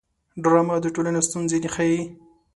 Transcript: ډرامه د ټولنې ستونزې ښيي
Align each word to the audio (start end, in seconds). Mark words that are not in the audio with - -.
ډرامه 0.43 0.75
د 0.81 0.85
ټولنې 0.95 1.21
ستونزې 1.27 1.57
ښيي 1.75 1.99